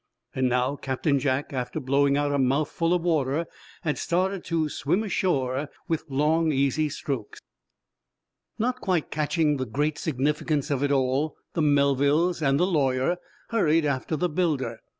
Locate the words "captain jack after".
0.77-1.79